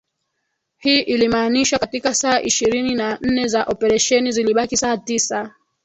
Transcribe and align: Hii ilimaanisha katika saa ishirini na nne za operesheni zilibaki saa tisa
Hii 0.77 0.99
ilimaanisha 1.01 1.79
katika 1.79 2.13
saa 2.13 2.41
ishirini 2.41 2.95
na 2.95 3.17
nne 3.21 3.47
za 3.47 3.63
operesheni 3.63 4.31
zilibaki 4.31 4.77
saa 4.77 4.97
tisa 4.97 5.53